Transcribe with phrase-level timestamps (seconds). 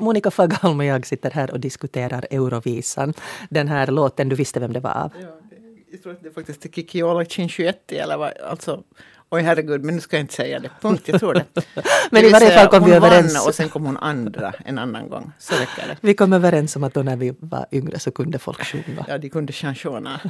[0.00, 3.14] Monica Fagalm och jag sitter här och diskuterar Eurovisan.
[3.50, 5.12] Den här låten, du visste vem det var av?
[5.20, 5.28] Ja,
[5.90, 8.82] jag tror att det är faktiskt Kiki Ola Cinquetti eller vad, alltså
[9.32, 10.70] Oj herregud, men nu ska jag inte säga det.
[10.80, 11.44] Punkt, jag tror det.
[12.10, 13.34] men det i varje fall kom vi överens.
[13.34, 15.32] Vann och sen kom hon andra en annan gång.
[15.38, 15.96] Så räcker det.
[16.00, 19.04] Vi kom överens om att då när vi var yngre så kunde folk sjunga.
[19.08, 20.20] Ja, de kunde chansona.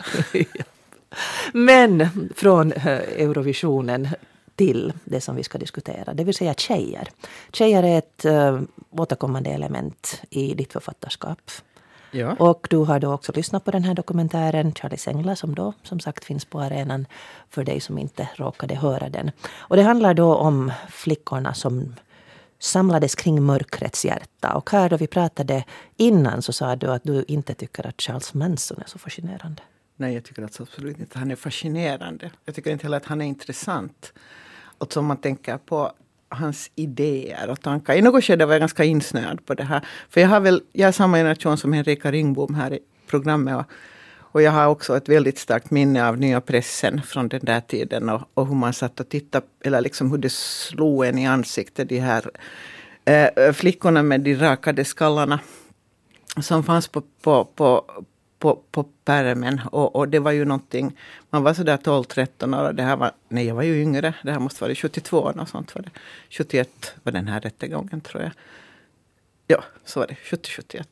[1.52, 4.08] Men från eh, Eurovisionen
[4.60, 7.08] till det som vi ska diskutera, det vill säga tjejer.
[7.52, 8.60] Tjejer är ett äh,
[8.90, 11.50] återkommande element i ditt författarskap.
[12.10, 12.36] Ja.
[12.38, 16.00] Och du har då också lyssnat på den här dokumentären Charlies Änglar som då som
[16.00, 17.06] sagt finns på arenan
[17.50, 19.30] för dig som inte råkade höra den.
[19.58, 21.94] Och det handlar då om flickorna som
[22.58, 24.54] samlades kring mörkrets hjärta.
[24.54, 25.64] Och här då vi pratade
[25.96, 29.62] innan så sa du att du inte tycker att Charles Manson är så fascinerande.
[29.96, 32.30] Nej, jag tycker alltså absolut inte han är fascinerande.
[32.44, 34.12] Jag tycker inte heller att han är intressant.
[34.80, 35.92] Alltså om man tänker på
[36.28, 37.94] hans idéer och tankar.
[37.94, 39.86] I något skede var jag ganska insnöad på det här.
[40.08, 43.56] För jag, har väl, jag är samma generation som Henrika Ringbom här i programmet.
[43.56, 43.64] Och,
[44.32, 48.08] och jag har också ett väldigt starkt minne av nya pressen från den där tiden.
[48.08, 51.88] Och, och hur man satt och tittade, eller liksom hur det slog en i ansiktet.
[51.88, 52.30] De här
[53.04, 55.40] eh, flickorna med de rakade skallarna.
[56.40, 57.84] Som fanns på, på, på,
[58.40, 59.60] på, på pärmen.
[59.72, 60.96] Och, och det var ju någonting,
[61.30, 62.72] man var sådär 12-13 år.
[62.72, 64.14] Det här var, nej, jag var ju yngre.
[64.22, 65.90] Det här måste vara 72 och sånt var det.
[66.30, 68.32] 71 var den här rättegången tror jag.
[69.46, 70.14] Ja, så var det.
[70.14, 70.84] 70-71.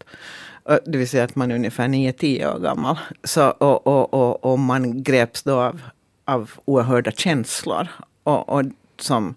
[0.84, 2.98] Det vill säga att man är ungefär 9-10 år gammal.
[3.24, 5.83] Så, och, och, och, och man greps då av,
[6.24, 7.88] av oerhörda känslor.
[8.22, 8.64] Och, och
[8.98, 9.34] som,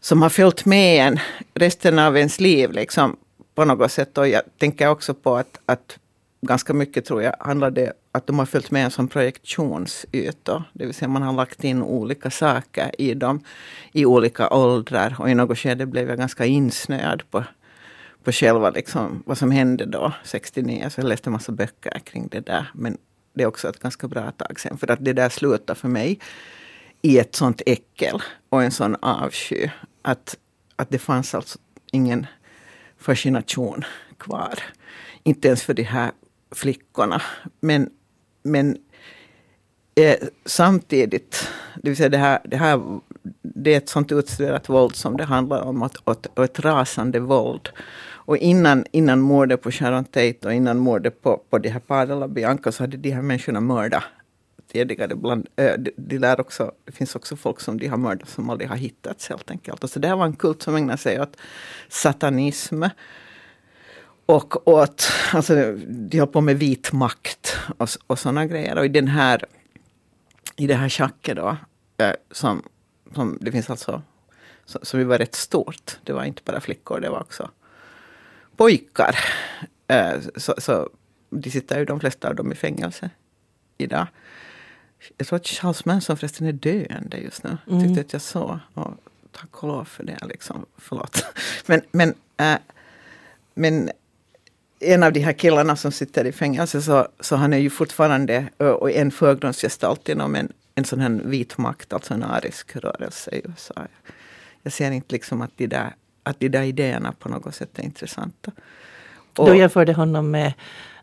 [0.00, 1.20] som har följt med en
[1.54, 2.72] resten av ens liv.
[2.72, 3.16] Liksom,
[3.54, 4.18] på något sätt.
[4.18, 5.98] Och jag tänker också på att, att
[6.46, 10.62] ganska mycket tror jag handlar det att de har följt med som projektionsytor.
[10.72, 13.44] Det vill säga man har lagt in olika saker i dem
[13.92, 15.16] i olika åldrar.
[15.18, 17.44] Och i något skede blev jag ganska insnöad på,
[18.24, 20.90] på själva liksom, vad som hände då, 69.
[20.90, 22.70] Så jag läste massa böcker kring det där.
[22.74, 22.98] Men
[23.34, 24.78] det är också ett ganska bra tag sen.
[24.78, 26.18] För att det där slutar för mig
[27.02, 29.70] i ett sånt äckel och en sån avsky.
[30.02, 30.36] Att,
[30.76, 31.58] att det fanns alltså
[31.92, 32.26] ingen
[32.98, 33.84] fascination
[34.18, 34.58] kvar.
[35.22, 36.12] Inte ens för de här
[36.50, 37.22] flickorna.
[37.60, 37.90] Men,
[38.42, 38.76] men
[39.94, 41.48] eh, samtidigt,
[41.82, 43.00] det vill säga det här, det här
[43.42, 47.20] det är ett sånt utstuderat våld som det handlar om, och, och, och ett rasande
[47.20, 47.68] våld.
[48.26, 52.22] Och innan, innan mordet på Sharon Tate och innan mordet på, på de här Padel
[52.22, 54.02] och Bianca så hade de här människorna mördat
[54.72, 55.14] tidigare.
[55.14, 58.50] Bland, äh, de, de lär också, det finns också folk som de har mördat som
[58.50, 59.84] aldrig har hittats helt enkelt.
[59.84, 61.36] Och så det här var en kult som ägnade sig åt
[61.88, 62.82] satanism
[64.26, 68.78] och åt, alltså de höll på med vit makt och, och sådana grejer.
[68.78, 69.44] Och i den här,
[70.56, 71.56] i det här schacket då,
[71.96, 72.62] eh, som,
[73.14, 74.02] som det finns alltså,
[74.64, 75.98] som ju var rätt stort.
[76.04, 77.50] Det var inte bara flickor, det var också
[78.56, 79.18] pojkar.
[79.86, 80.90] Eh, så, så
[81.30, 83.10] de sitter ju de flesta av dem i fängelse
[83.78, 84.06] idag.
[85.16, 87.58] Jag tror att Charles Manson förresten är döende just nu.
[87.66, 87.82] Mm.
[87.82, 88.58] Tyckte att jag såg.
[88.74, 88.90] Och
[89.32, 90.18] tack och lov för det.
[90.26, 90.66] Liksom.
[90.76, 91.24] Förlåt.
[91.66, 92.58] Men, men, äh,
[93.54, 93.90] men
[94.80, 98.48] en av de här killarna som sitter i fängelse så, så han är ju fortfarande
[98.58, 103.42] och en förgrundsgestalt inom en, en sån här vit makt, alltså en arisk rörelse i
[103.44, 103.74] USA.
[104.62, 107.82] Jag ser inte liksom att de där, att de där idéerna på något sätt är
[107.82, 108.52] intressanta.
[109.36, 110.52] Och, du jämförde honom med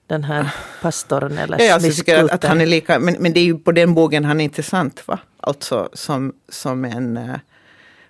[0.08, 3.34] den här pastorn eller ja, alltså, jag tycker att, att han är lika, men, men
[3.34, 5.08] det är ju på den bågen han är intressant.
[5.08, 5.20] Va?
[5.38, 7.36] Alltså som, som en, eh,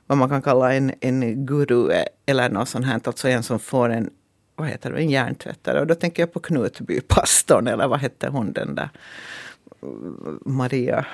[0.08, 1.92] vad man kan kalla en, en guru
[2.26, 3.02] eller något sånt här.
[3.04, 4.10] Alltså en som får en,
[4.56, 5.80] vad heter det, en hjärntvättare.
[5.80, 8.90] Och då tänker jag på Knutbypastorn eller vad hette hon den där
[10.46, 11.06] Maria,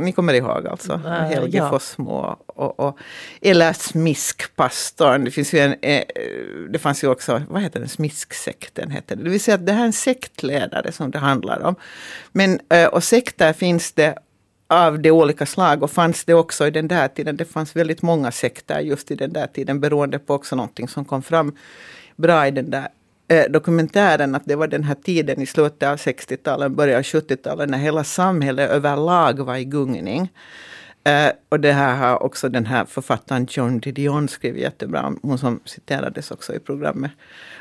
[0.00, 1.70] ni kommer ihåg alltså, uh, Helge ja.
[1.70, 2.98] Fossmo och, och,
[3.40, 5.24] eller Smiskpastorn.
[5.24, 6.02] Det, finns ju en, eh,
[6.70, 9.22] det fanns ju också, vad heter den, Smisksekten heter det.
[9.22, 11.74] Det vill säga att det här är en sektledare som det handlar om.
[12.32, 14.14] Men, eh, och sekter finns det
[14.66, 17.36] av de olika slag och fanns det också i den där tiden.
[17.36, 21.04] Det fanns väldigt många sekter just i den där tiden beroende på också någonting som
[21.04, 21.56] kom fram
[22.16, 22.88] bra i den där
[23.28, 27.70] eh, dokumentären att det var den här tiden i slutet av 60-talet, början av 70-talet
[27.70, 30.32] när hela samhället överlag var i gungning.
[31.04, 35.18] Eh, och det här har också den här författaren John Didion skrivit jättebra om.
[35.22, 37.10] Hon som citerades också i programmet.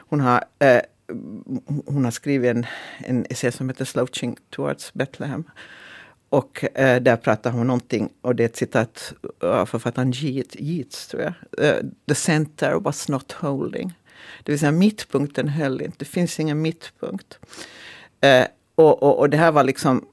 [0.09, 0.81] Hon har, eh,
[1.85, 2.65] hon har skrivit en,
[2.97, 5.43] en essä som heter Slouching towards Bethlehem.
[6.29, 11.23] Och eh, där pratar hon någonting, och det är ett citat av författaren Yeats, tror
[11.23, 11.33] jag.
[11.65, 13.93] Uh, The center was not holding.
[14.43, 15.97] Det vill säga mittpunkten höll inte.
[15.99, 17.39] Det finns ingen mittpunkt.
[18.21, 18.45] Eh,
[18.75, 20.05] och, och, och, det här var liksom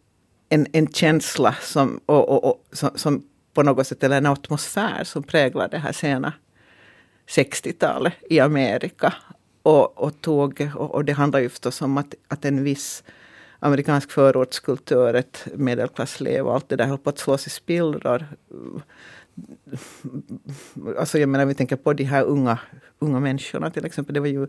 [0.48, 3.22] en, en känsla som, och, och, som, som,
[3.54, 6.32] på något sätt, eller en atmosfär som präglade det här sena
[7.28, 9.14] 60-talet i Amerika.
[9.62, 13.02] och, och tog, och, och, det handlar ju förstås om att, att en viss
[13.58, 18.26] amerikansk förortskultur, ett medelklassliv och allt det där höll på att slås i spillror.
[20.98, 22.58] Alltså jag menar, vi tänker på de här unga,
[22.98, 24.14] unga människorna till exempel.
[24.14, 24.46] Det var ju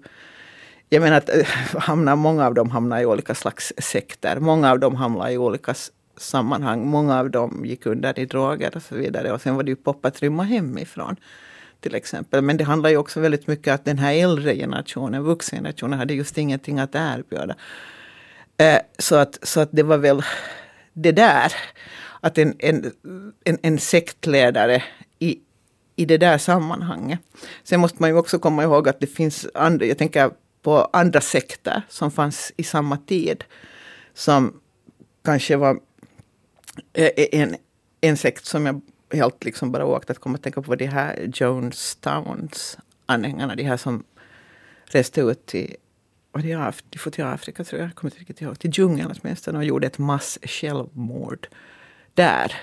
[0.89, 1.45] jag menar att eh,
[1.79, 4.39] hamnar, många av dem hamnar i olika slags sekter.
[4.39, 5.75] Många av dem hamnar i olika
[6.17, 6.87] sammanhang.
[6.87, 9.31] Många av dem gick under i droger och så vidare.
[9.31, 11.15] Och sen var det ju pop att rymma hemifrån.
[11.79, 12.41] Till exempel.
[12.41, 16.13] Men det handlar ju också väldigt mycket om att den här äldre generationen, vuxengenerationen, hade
[16.13, 17.55] just ingenting att erbjuda.
[18.57, 20.21] Eh, så, att, så att det var väl
[20.93, 21.53] det där.
[22.21, 22.91] Att en, en,
[23.43, 24.83] en, en sektledare
[25.19, 25.39] i,
[25.95, 27.19] i det där sammanhanget.
[27.63, 30.31] Sen måste man ju också komma ihåg att det finns andra, jag tänker
[30.61, 33.43] på andra sekter som fanns i samma tid.
[34.13, 34.59] Som
[35.23, 35.79] kanske var
[36.93, 37.55] en,
[38.01, 38.81] en sekt som jag
[39.13, 43.55] helt liksom bara åkte att komma att tänka på de här Jonestowns anhängarna.
[43.55, 44.03] De här som
[44.85, 45.75] reste ut till,
[46.31, 48.71] var det Af de får till Afrika tror jag, jag kommer inte riktigt ihåg, till
[48.73, 51.47] djungeln åtminstone och gjorde ett mass självmord
[52.17, 52.53] där.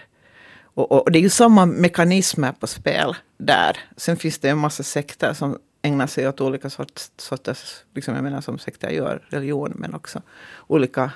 [0.63, 3.77] Och, och, det är ju samma mekanismer på spel där.
[3.97, 8.25] Sen finns det en massa sekter som ägnar sig åt olika sorts, sorters, liksom jag
[8.25, 10.23] menar som sekter gör, religion, men också
[10.67, 11.11] olika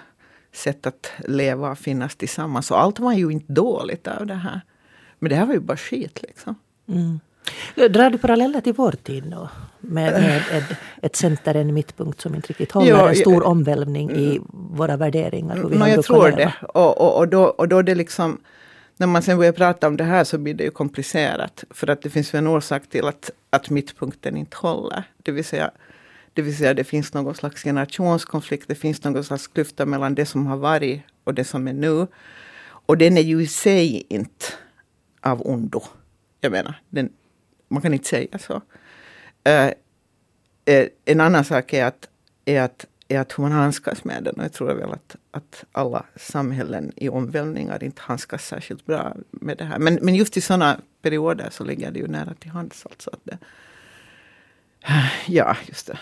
[0.52, 2.70] sätt att leva och finnas tillsammans.
[2.70, 4.61] Och allt var ju inte dåligt av det här.
[5.19, 6.55] Men det här var ju bara skit liksom.
[6.88, 7.20] Mm.
[7.75, 9.49] Drar du paralleller till vår tid då?
[9.81, 14.10] Med, med ett, ett center, en mittpunkt som inte riktigt håller, ja, en stor omvälvning
[14.10, 14.44] i mm.
[14.50, 15.56] våra värderingar?
[15.56, 16.52] Hur vi no, jag tror det.
[16.62, 18.40] Och, och, och, då, och då det liksom
[18.96, 21.64] när man sen börjar prata om det här så blir det ju komplicerat.
[21.70, 25.05] För att det finns en orsak till att, att mittpunkten inte håller.
[25.22, 25.70] Det vill säga
[26.32, 30.26] det vill säga det finns någon slags generationskonflikt, det finns någon slags klyfta mellan det
[30.26, 32.06] som har varit och det som är nu.
[32.87, 34.46] Och den är ju i sig inte
[35.20, 35.82] av ondo.
[36.40, 37.10] Jag menar, den,
[37.69, 38.55] man kan inte säga så.
[38.55, 39.70] Uh,
[40.70, 42.09] uh, en annan sak är att,
[42.44, 44.35] är att är att hur man handskas med den.
[44.35, 49.59] Och jag tror väl att, att alla samhällen i omvälvningar inte handskas särskilt bra med
[49.59, 49.79] det här.
[49.79, 52.87] Men, men just i sådana perioder så ligger det ju nära till hands.
[52.91, 53.38] Alltså att det,
[55.26, 55.99] ja, just det.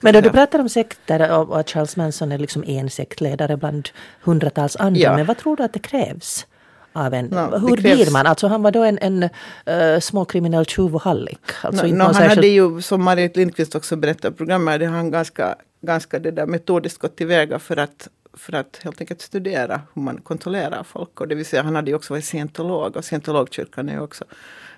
[0.00, 3.88] Men då du pratar om sekter och att Charles Manson är liksom en sektledare bland
[4.22, 5.00] hundratals andra.
[5.00, 5.16] Ja.
[5.16, 6.46] Men vad tror du att det krävs?
[6.94, 7.26] Av en...
[7.26, 8.26] No, hur blir man?
[8.26, 11.40] Alltså han var då en, en uh, småkriminell tjuv och hallick.
[11.62, 12.34] Alltså no, no, han särskilt...
[12.34, 16.46] hade ju, som Marit Lindqvist också berättade i programmet, hade han ganska ganska det där
[16.46, 21.20] metodiskt gått tillväga för att, för att helt enkelt studera hur man kontrollerar folk.
[21.20, 24.24] Och det vill säga, han hade ju också varit scientolog och scientologkyrkan är ju också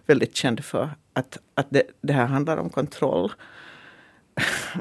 [0.07, 3.33] väldigt känd för att, att det, det här handlar om kontroll.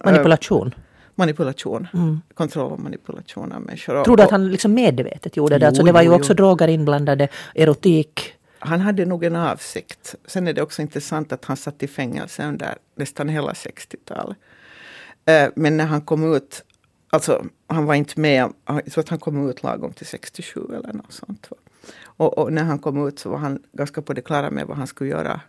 [0.04, 0.76] Manipulation?
[1.16, 1.88] Manipulation.
[1.94, 2.22] Mm.
[2.34, 4.04] Kontroll och manipulation av människor.
[4.04, 5.66] Tror du att han liksom medvetet gjorde det?
[5.66, 6.36] Jo, alltså det var ju jo, också jo.
[6.36, 8.34] droger inblandade, erotik.
[8.60, 10.16] Han hade nog en avsikt.
[10.26, 14.38] Sen är det också intressant att han satt i fängelse under nästan hela 60-talet.
[15.26, 16.64] Eh, men när han kom ut,
[17.10, 20.94] alltså han var inte med, jag tror att han kom ut lagom till 67 eller
[20.94, 21.50] något sånt.
[22.18, 24.78] Och, och, när han kom ut så var han ganska på det klara med vad
[24.78, 25.42] han skulle göra.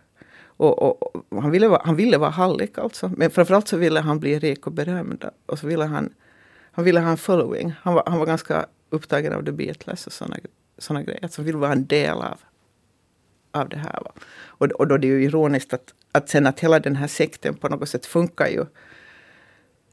[0.57, 3.11] Och, och, och han, ville vara, han ville vara hallick alltså.
[3.17, 5.25] Men framförallt så ville han bli rik och berömd.
[5.45, 6.13] Och så ville han,
[6.71, 7.73] han ville ha en following.
[7.81, 10.37] Han var, han var ganska upptagen av The Beatles och sådana
[10.77, 11.19] såna grejer.
[11.23, 12.39] Alltså han ville vara en del av,
[13.51, 13.99] av det här.
[14.05, 14.11] Va?
[14.45, 17.55] Och, och då är det ju ironiskt att, att sen att hela den här sekten
[17.55, 18.65] på något sätt funkar ju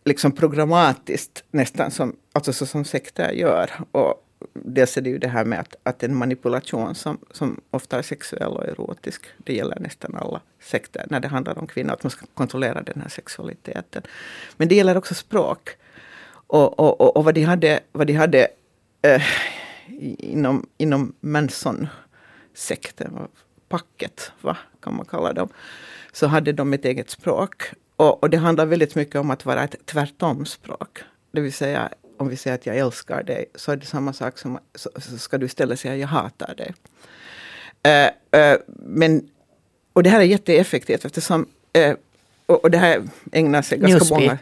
[0.05, 3.71] liksom programmatiskt nästan som, alltså så som sekter gör.
[3.93, 7.99] Och dels är det ju det här med att, att en manipulation som, som ofta
[7.99, 12.03] är sexuell och erotisk, det gäller nästan alla sekter när det handlar om kvinnor, att
[12.03, 14.03] man ska kontrollera den här sexualiteten.
[14.57, 15.71] Men det gäller också språk.
[16.47, 18.49] Och, och, och, och vad de hade, vad de hade
[19.03, 19.23] eh,
[20.19, 23.29] inom, inom Manson-sekten,
[23.69, 25.49] packet, va, kan man kalla dem,
[26.13, 27.63] så hade de ett eget språk.
[27.97, 30.99] Och, och, det handlar väldigt mycket om att vara ett tvärtomspråk.
[31.33, 31.91] Det vill säga
[32.25, 35.19] om vi säger att jag älskar dig så är det samma sak som så, så
[35.19, 36.75] ska du istället säga jag hatar dig.
[37.87, 39.29] Uh, uh, men,
[39.93, 41.95] och det här är jätteeffektivt eftersom uh,
[42.47, 43.03] och, och, det här
[43.33, 44.21] ägnar sig ganska Newspeak.
[44.21, 44.39] många...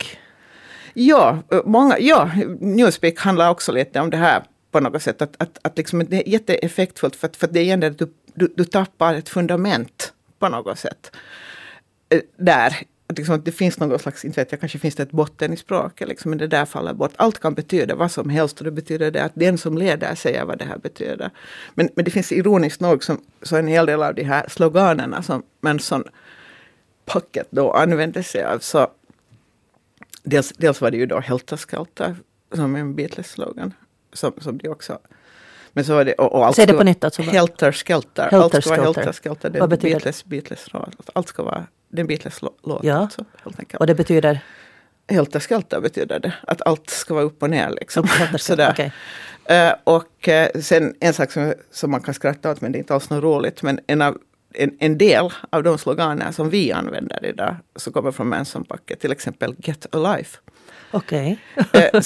[0.94, 5.22] Ja, många, ja, Newspeak handlar också lite om det här på något sätt.
[5.22, 8.12] Att, att, att liksom det är jätteeffektfullt för att, för att det är att du,
[8.34, 11.16] du, du tappar ett fundament på något sätt.
[12.36, 12.76] Där
[13.12, 15.52] att, liksom, att det finns någon slags, inte vet jag, kanske finns det ett botten
[15.52, 17.12] i språket, liksom, men det där faller bort.
[17.16, 20.44] Allt kan betyda vad som helst och det betyder det att den som leder säger
[20.44, 21.30] vad det här betyder.
[21.74, 25.22] Men, men det finns ironiskt nog som, så en hel del av de här sloganerna
[25.22, 26.04] som Manson
[27.04, 28.58] Pocket då använde sig av.
[28.58, 28.88] Så
[30.22, 32.16] dels, dels var det ju då Helter Skelter
[32.54, 33.74] som en Beatles-slogan.
[34.12, 34.98] Som, som de också
[35.72, 37.04] men så var det, och, och allt Säg det på nytt.
[37.04, 37.22] Alltså.
[37.22, 38.22] Helter Skelter.
[38.30, 39.60] Helter allt ska vara Helter Skelter.
[39.60, 40.66] Vad betyder Beatles, Beatles,
[41.12, 42.84] allt ska vara det är en Beatles-låt.
[42.84, 42.94] Ja.
[42.94, 43.80] Alltså, helt enkelt.
[43.80, 44.40] Och det betyder?
[45.08, 46.34] Helter skelter betyder det.
[46.46, 47.70] Att allt ska vara upp och ner.
[47.70, 48.08] Liksom.
[48.38, 48.70] Sådär.
[48.70, 48.90] Okay.
[49.50, 52.80] Uh, och uh, sen en sak som, som man kan skratta åt, men det är
[52.80, 53.62] inte alls något roligt.
[53.62, 54.18] Men en, av,
[54.54, 59.12] en, en del av de sloganer som vi använder idag, som kommer från Manson-packet, till
[59.12, 60.28] exempel Get Alive.
[60.90, 61.38] Okej.
[61.56, 61.90] Okay.
[61.94, 62.02] uh,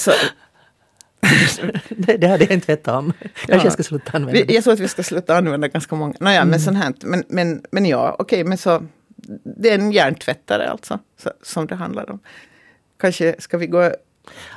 [1.89, 3.13] det, det hade jag inte vetat om.
[3.19, 3.63] Kanske ja.
[3.63, 4.53] jag ska sluta använda det.
[4.53, 6.13] Jag tror att vi ska sluta använda ganska många.
[6.19, 6.49] Nåja, mm.
[6.49, 6.93] men sånt här.
[7.01, 8.83] Men, men, men ja, okej, okay, men så.
[9.43, 12.19] Det är en hjärntvättare alltså, så, som det handlar om.
[12.97, 13.91] Kanske ska vi gå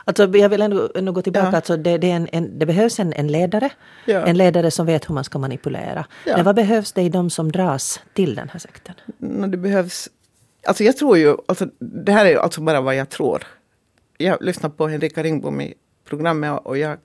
[0.05, 1.47] Alltså, jag vill ändå, ändå gå tillbaka.
[1.47, 1.57] Ja.
[1.57, 3.71] Alltså, det, det, en, en, det, behövs en, en ledare.
[4.07, 4.27] Ja.
[4.27, 6.07] En ledare som vet hur man ska manipulera.
[6.27, 6.37] Ja.
[6.37, 8.95] Men vad behövs det i de som dras till den här sekten?
[9.51, 10.09] Det behövs...
[10.67, 11.37] Alltså jag tror ju...
[11.49, 13.47] Alltså, det här är alltså bara vad jag tror.
[14.19, 15.75] Jag lyssnar på Henrika Ringbom i
[16.05, 16.97] programmet och jag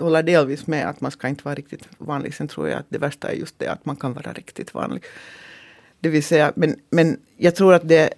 [0.00, 2.34] håller delvis med att man ska inte vara riktigt vanlig.
[2.34, 5.04] Sen tror jag att det värsta är just det att man kan vara riktigt vanlig.
[6.02, 8.14] Det vill säga, men, men jag tror att det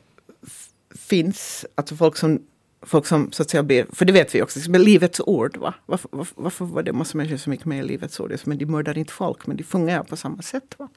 [0.95, 2.41] finns alltså folk som
[2.87, 5.57] folk som så att säga blir, för det vet vi också, men Livets Ord.
[5.57, 5.75] Va?
[5.87, 8.37] Varför, varför, varför var det massa människor som gick med i Livets Ord?
[8.45, 10.75] Men de mördar inte folk, men de fungerar på samma sätt.
[10.79, 10.89] Va?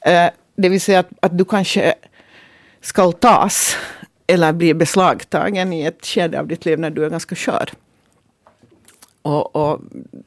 [0.00, 1.94] Eh, det vill säga att, att du kanske
[2.80, 3.76] ska tas
[4.26, 7.70] eller bli beslagtagen i ett skede av ditt liv när du är ganska skör.
[9.22, 9.80] Och, och,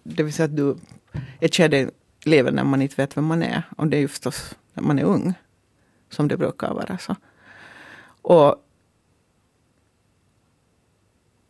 [0.03, 0.75] det vill säga att du
[1.39, 1.89] ett skede
[2.23, 3.63] lever när man inte vet vem man är.
[3.77, 5.33] Och det är ju förstås när man är ung.
[6.09, 6.97] Som det brukar vara.
[6.97, 7.15] så.
[8.21, 8.63] Och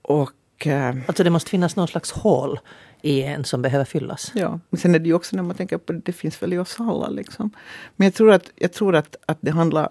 [0.02, 2.60] och, eh, alltså det måste finnas någon slags hål
[3.02, 4.32] i en som behöver fyllas.
[4.36, 6.54] Ja, men sen är det ju också när man tänker på det, det finns väl
[6.54, 7.10] i oss alla.
[7.10, 7.52] Liksom.
[7.96, 9.90] Men jag tror att, jag tror att, att det handlar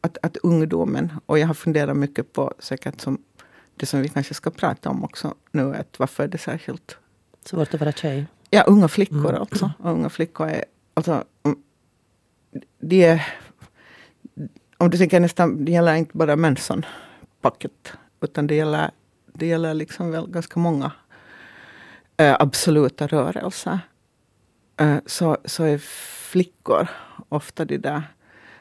[0.00, 3.18] att, att ungdomen, och jag har funderat mycket på säkert som
[3.76, 6.96] det som vi kanske ska prata om också nu, att varför är det särskilt
[7.44, 8.26] svårt att vara tjej?
[8.50, 9.40] Ja, unga flickor mm.
[9.40, 9.70] alltså.
[9.78, 11.24] Och unga flickor är, alltså,
[12.80, 13.26] de är,
[14.84, 18.90] om du tänker nästan, det gäller inte bara Manson-packet, utan det gäller
[19.38, 20.92] det gäller liksom väl ganska många
[22.16, 23.78] äh, absoluta rörelser.
[24.80, 26.88] Äh, så, så är flickor
[27.28, 28.02] ofta de där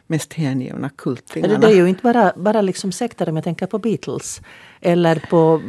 [0.07, 1.57] mest hängivna kultingarna.
[1.57, 4.41] Det är ju inte bara, bara liksom sekter om jag tänker på Beatles.
[4.85, 5.61] Eller på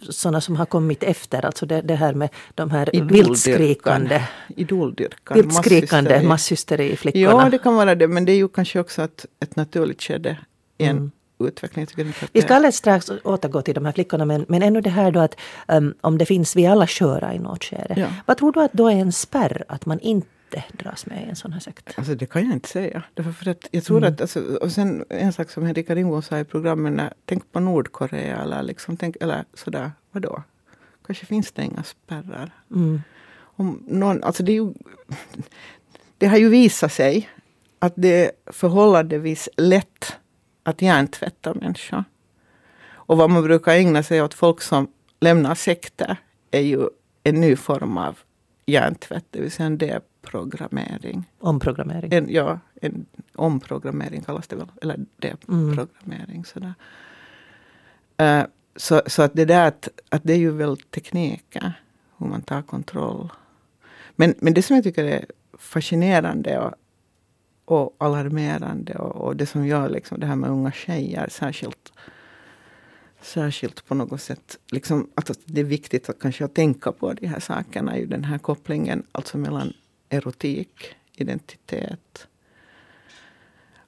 [0.00, 1.44] sådana som har kommit efter.
[1.44, 4.22] Alltså det, det här med de här viltskrikande,
[4.56, 5.36] Idoldyrkan.
[5.36, 7.42] Viltskrikande masshysteri flickorna.
[7.44, 8.08] Ja, det kan vara det.
[8.08, 10.36] Men det är ju kanske också ett, ett naturligt skede
[10.78, 11.10] i en mm
[11.46, 11.86] utveckling.
[12.32, 15.20] Vi ska alldeles strax återgå till de här flickorna men, men ännu det här då
[15.20, 15.36] att
[15.68, 17.94] um, om det finns, vi alla köra i något skede.
[17.96, 18.06] Ja.
[18.26, 20.28] Vad tror du att då är en spärr att man inte
[20.72, 21.94] dras med i en sån här sekt?
[21.96, 23.02] Alltså det kan jag inte säga.
[23.14, 24.12] Därför för att jag tror mm.
[24.12, 28.42] att, alltså, och sen en sak som Henrika Ringbo sa i programmen, tänk på Nordkorea
[28.42, 30.42] eller, liksom, tänk, eller sådär, vadå?
[31.06, 32.50] Kanske finns det inga spärrar.
[32.70, 33.00] Mm.
[33.38, 34.72] Om någon, alltså det, ju,
[36.18, 37.28] det har ju visat sig
[37.78, 40.16] att det är förhållandevis lätt
[40.62, 42.04] att hjärntvätta människor.
[43.10, 46.16] Och vad man brukar ägna sig åt folk som lämnar sekter
[46.50, 46.88] är ju
[47.24, 48.18] en ny form av
[48.66, 49.78] hjärntvätt, det vill säga en
[50.22, 51.24] deprogrammering.
[51.38, 52.12] Omprogrammering?
[52.12, 56.44] En, ja, en omprogrammering kallas det väl, eller deprogrammering.
[56.56, 58.40] Mm.
[58.40, 58.46] Uh,
[58.76, 61.72] så, så att det där att, att det är ju väl tekniker,
[62.18, 63.32] hur man tar kontroll.
[64.16, 65.24] Men, men det som jag tycker är
[65.58, 66.74] fascinerande och
[67.64, 68.94] och alarmerande.
[68.94, 71.92] Och, och, det som gör liksom det här med unga tjejer särskilt
[73.22, 74.58] särskilt på något sätt.
[74.72, 77.98] Liksom, att det är viktigt att kanske tänka på de här sakerna.
[77.98, 79.72] Ju den här kopplingen alltså mellan
[80.10, 82.28] erotik, identitet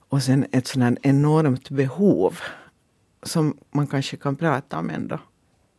[0.09, 2.39] och sen ett sådant enormt behov
[3.23, 5.19] som man kanske kan prata om ändå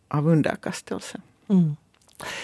[0.07, 1.21] av underkastelse.
[1.47, 1.75] Mm.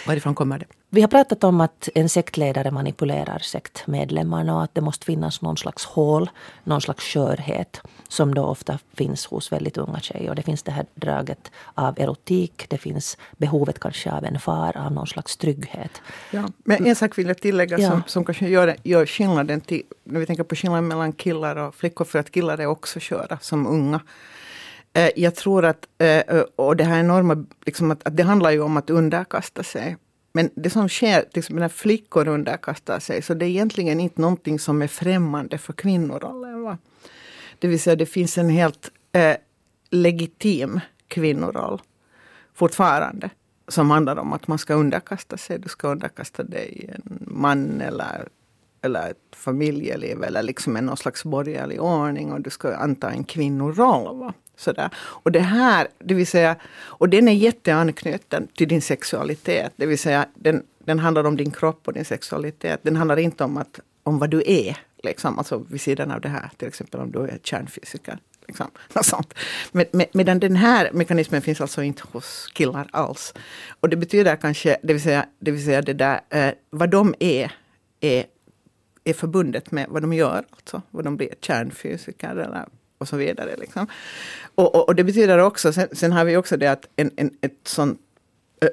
[0.08, 0.66] Varifrån kommer det?
[0.92, 5.58] Vi har pratat om att en sektledare manipulerar sektmedlemmarna och att det måste finnas någon
[5.58, 6.30] slags hål,
[6.64, 10.30] någon slags skörhet som då ofta finns hos väldigt unga tjejer.
[10.30, 14.78] Och det finns det här draget av erotik, det finns behovet kanske av en far,
[14.78, 16.02] av någon slags trygghet.
[16.32, 17.90] Ja, men en sak vill jag tillägga ja.
[17.90, 21.76] som, som kanske gör, gör skillnaden till, när vi tänker på skillnaden mellan killar och
[21.76, 24.02] flickor, för att killar är också sköra som unga.
[24.93, 28.51] Eh, jag tror att, eh, eh, och det här enorma, liksom att, att det handlar
[28.51, 29.98] ju om att underkasta sig.
[30.31, 34.60] Men det som sker liksom när flickor underkastar sig, så det är egentligen inte någonting
[34.60, 36.63] som är främmande för kvinnorollen.
[36.63, 36.77] Va?
[37.60, 39.36] Det vill säga det finns en helt eh,
[39.89, 41.81] legitim kvinnoroll
[42.53, 43.29] fortfarande.
[43.67, 45.60] Som handlar om att man ska underkasta sig.
[45.60, 48.27] Du ska underkasta dig en man eller,
[48.81, 52.31] eller ett familjeliv eller liksom en någon slags borgerlig ordning.
[52.31, 54.19] Och du ska anta en kvinnoroll.
[54.19, 54.34] Va?
[54.60, 54.89] Sådär.
[54.98, 59.74] Och det här, det vill säga, och den är jätteanknuten till din sexualitet.
[59.75, 62.80] Det vill säga, den, den handlar om din kropp och din sexualitet.
[62.84, 66.30] Den handlar inte om, att, om vad du är, liksom, alltså vid sidan av det
[66.30, 66.50] här.
[66.58, 68.18] Till exempel om du är kärnfysiker.
[68.48, 68.72] Liksom.
[68.96, 69.34] Något sånt.
[69.72, 73.34] Med, med, medan den här mekanismen finns alltså inte hos killar alls.
[73.80, 77.16] Och det betyder kanske, det vill säga det, vill säga det där, eh, vad de
[77.20, 77.51] är,
[78.00, 78.25] är,
[79.04, 80.46] är förbundet med vad de gör.
[80.51, 82.66] Alltså vad de blir, kärnfysiker eller
[83.00, 83.56] och så vidare.
[83.58, 83.88] Liksom.
[84.56, 87.32] Och, och, och, det betyder också, sen, sen, har vi också det att en, en
[87.41, 87.98] ett sån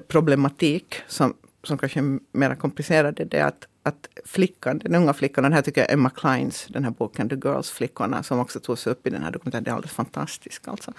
[0.09, 5.45] problematik som, som kanske är mer komplicerad, det är att, att flickan, den unga flickan,
[5.45, 8.87] och det här tycker jag Emma Kleins, den här boken The Girls-flickorna, som också togs
[8.87, 10.69] upp i den här dokumentären, det är alldeles fantastiskt.
[10.69, 10.93] Alltså.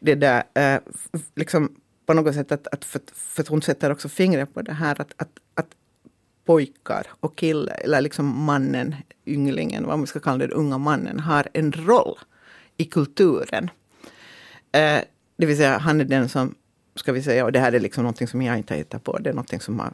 [0.00, 0.80] Det där, eh,
[1.34, 4.72] liksom på något sätt att, att för, för att hon sätter också fingret på det
[4.72, 5.68] här att, att, att
[6.44, 8.94] pojkar och killar, eller liksom mannen,
[9.26, 12.18] ynglingen, vad man ska kalla det, den unga mannen, har en roll
[12.76, 13.70] i kulturen.
[14.72, 15.00] Eh,
[15.36, 16.54] det vill säga, han är den som,
[16.94, 19.18] ska vi säga, och det här är liksom någonting som jag inte har hittat på,
[19.18, 19.92] det är någonting som har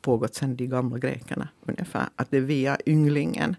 [0.00, 2.08] pågått sedan de gamla grekerna ungefär.
[2.16, 3.56] Att det är via ynglingen,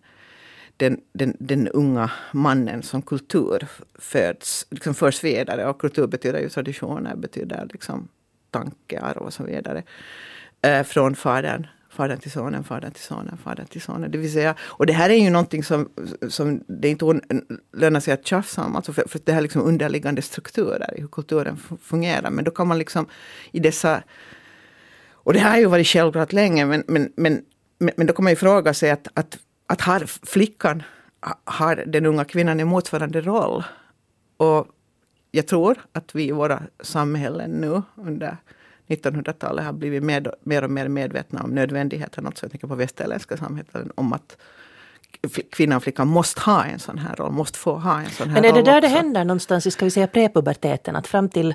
[0.78, 5.68] den, den, den unga mannen som kultur föds, liksom förs vidare.
[5.68, 8.08] Och kultur betyder ju traditioner, betyder liksom
[8.52, 9.84] tankar och så vidare.
[10.62, 14.12] Eh, från fadern fadern till sonen, fadern till sonen, fadern till sonen.
[14.12, 15.90] Det vill säga, och det här är ju någonting som,
[16.30, 17.20] som det inte
[17.74, 18.76] lönar sig att tjafsa om.
[18.76, 22.30] Alltså för, för det här liksom underliggande strukturer i hur kulturen fungerar.
[22.30, 23.06] Men då kan man liksom
[23.52, 24.04] i dessa...
[25.12, 27.44] Och det här har ju varit självklart länge men, men, men,
[27.78, 29.38] men då kan man ju fråga sig att, att,
[29.68, 30.84] att har flickan,
[31.44, 33.64] har den unga kvinnan en motsvarande roll?
[34.38, 34.68] Och
[35.32, 38.38] jag tror att vi i våra samhällen nu under
[38.88, 43.38] 1900-talet har blivit med, mer och mer medvetna om nödvändigheten, alltså jag tänker på västerländska
[43.38, 44.38] samhällen, om att
[45.52, 48.36] kvinnan och flickan måste ha en sån här roll, måste få ha en sån här
[48.36, 48.42] roll.
[48.42, 48.90] Men är det där också.
[48.90, 51.48] det händer någonstans i, ska vi säga prepuberteten, att fram till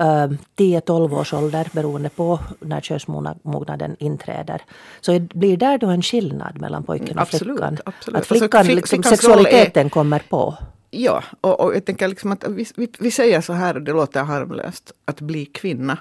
[0.00, 4.62] uh, eh, 10-12 års ålder, beroende på när könsmognaden inträder,
[5.00, 7.78] så är, blir där då en skillnad mellan pojken och absolut, flickan?
[7.84, 8.20] Absolut.
[8.20, 10.56] Att flickan, alltså, liksom, sexualiteten är, kommer på?
[10.90, 13.92] Ja, och, och jag tänker liksom att vi, vi, vi säger så här, och det
[13.92, 15.98] låter harmlöst, att bli kvinna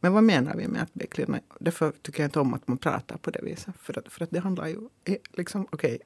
[0.00, 1.08] men vad menar vi med att bli?
[1.58, 3.74] Därför tycker jag inte om att man pratar på det viset.
[3.82, 4.78] För att, för att det handlar ju
[5.32, 5.98] liksom, okej, okay,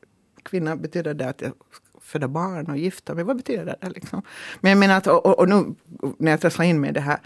[0.42, 1.52] kvinna betyder det att jag
[2.00, 3.24] föda barn och gifta mig.
[3.24, 3.88] Vad betyder det?
[3.88, 4.22] Liksom?
[4.60, 5.74] Men jag menar att, och, och nu
[6.18, 7.18] när jag trasslar in mig i det här,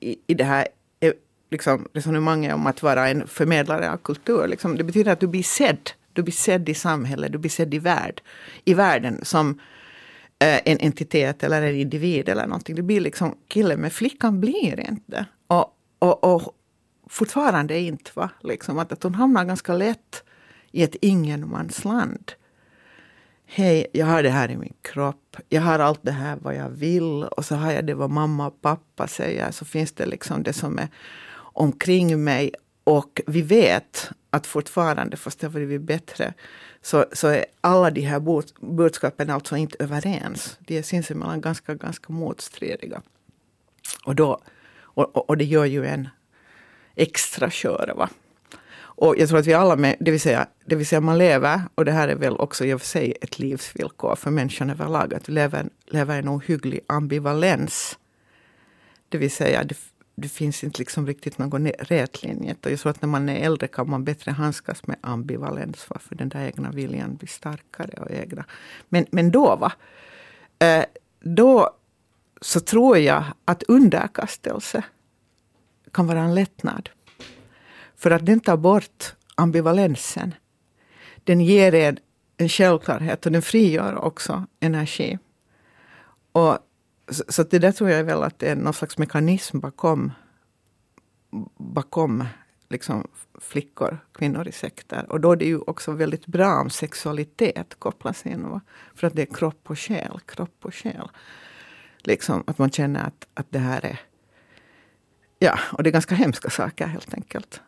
[0.00, 0.68] i, i det här
[1.00, 1.12] eh,
[1.50, 4.46] liksom, resonemanget om att vara en förmedlare av kultur.
[4.46, 5.90] Liksom, det betyder att du blir sedd.
[6.12, 8.22] Du blir sedd i samhället, du blir sedd i, värld,
[8.64, 9.60] i världen som
[10.38, 12.76] eh, en entitet eller en individ eller någonting.
[12.76, 15.26] Det blir liksom killen, men flickan blir inte.
[15.46, 16.54] Och, och, och
[17.06, 18.10] fortfarande inte.
[18.14, 18.30] Va?
[18.40, 20.24] Liksom att, att hon hamnar ganska lätt
[20.70, 22.32] i ett ingenmansland.
[23.46, 25.36] Hej, jag har det här i min kropp.
[25.48, 27.24] Jag har allt det här vad jag vill.
[27.24, 29.50] Och så har jag det vad mamma och pappa säger.
[29.50, 30.88] Så finns det liksom det som är
[31.36, 32.52] omkring mig.
[32.84, 36.34] Och vi vet att fortfarande, fast det har blivit bättre,
[36.82, 38.20] så, så är alla de här
[38.76, 40.58] budskapen alltså inte överens.
[40.60, 43.02] De är sinsemellan ganska, ganska motstridiga.
[44.04, 44.40] Och då
[44.98, 46.08] och, och, det gör ju en
[46.94, 47.92] extra skör.
[47.96, 48.08] Va?
[48.80, 51.60] Och jag tror att vi alla, med, det, vill säga, det vill säga man lever,
[51.74, 55.14] och det här är väl också i och för sig ett livsvillkor för människan överlag,
[55.14, 55.32] att vi
[55.86, 57.98] lever i en ohygglig ambivalens.
[59.08, 59.76] Det vill säga, det,
[60.14, 62.54] det finns inte liksom riktigt någon rät linje.
[62.64, 66.14] Och jag tror att när man är äldre kan man bättre handskas med ambivalens, för
[66.14, 68.02] den där egna viljan blir starkare.
[68.02, 68.44] och egna.
[68.88, 69.72] Men, men då, va?
[70.58, 70.84] Eh,
[71.20, 71.77] då
[72.40, 74.84] så tror jag att underkastelse
[75.92, 76.90] kan vara en lättnad.
[77.96, 80.34] För att den tar bort ambivalensen.
[81.24, 81.98] Den ger en,
[82.36, 85.18] en självklarhet och den frigör också energi.
[86.32, 86.58] Och,
[87.08, 90.12] så, så det där tror jag väl att det är någon slags mekanism bakom,
[91.56, 92.24] bakom
[92.68, 93.08] liksom
[93.40, 95.12] flickor, kvinnor i sekter.
[95.12, 98.48] Och då är det ju också väldigt bra om sexualitet kopplas in.
[98.48, 98.60] Va?
[98.94, 101.08] För att det är kropp och själ, kropp och själ.
[102.02, 104.00] Liksom, att man känner att, att det här är...
[105.38, 107.60] Ja, och det är ganska hemska saker helt enkelt.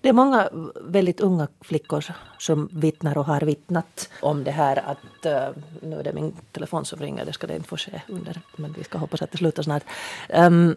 [0.00, 2.04] Det är många väldigt unga flickor
[2.38, 5.26] som vittnar och har vittnat om det här att...
[5.26, 5.48] Eh,
[5.82, 8.72] nu är det min telefon som ringer, det ska det inte få ske under, men
[8.72, 9.82] vi ska hoppas att det slutar snart.
[10.28, 10.76] Um,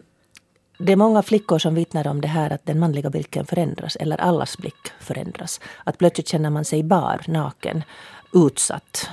[0.78, 4.20] det är många flickor som vittnar om det här att den manliga blicken förändras, eller
[4.20, 5.60] allas blick förändras.
[5.84, 7.82] Att plötsligt känner man sig bar, naken,
[8.32, 9.10] utsatt.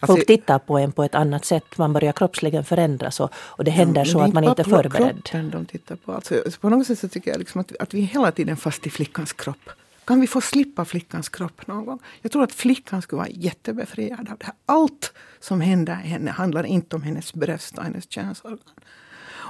[0.00, 1.78] Folk alltså, tittar på en på ett annat sätt.
[1.78, 5.24] Man börjar kroppsligen förändras och, och det händer ja, så att man inte är förberedd.
[5.24, 6.12] kroppen de tittar på.
[6.12, 8.86] Alltså, på något sätt så tycker jag liksom att, att vi är hela tiden fast
[8.86, 9.70] i flickans kropp.
[10.04, 11.98] Kan vi få slippa flickans kropp någon gång?
[12.22, 14.54] Jag tror att flickan skulle vara jättebefriad av det här.
[14.66, 18.58] Allt som händer henne handlar inte om hennes bröst och hennes könsorgan.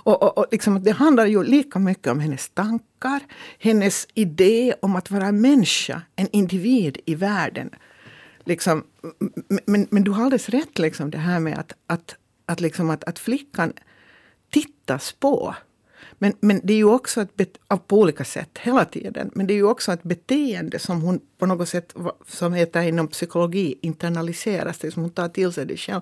[0.04, 3.20] Och, och, och liksom, det handlar ju lika mycket om hennes tankar,
[3.58, 7.70] hennes idé om att vara människa, en individ i världen
[8.44, 8.84] liksom,
[9.66, 13.04] men, men du har alldeles rätt, liksom, det här med att, att, att, liksom att,
[13.04, 13.72] att flickan
[14.50, 15.54] tittas på.
[16.18, 19.30] Men, men det är ju också ett, på olika sätt hela tiden.
[19.34, 21.94] Men det är ju också ett beteende som hon på något sätt,
[22.26, 24.78] som heter inom psykologi, internaliseras.
[24.78, 26.00] Det som hon tar till sig det själv.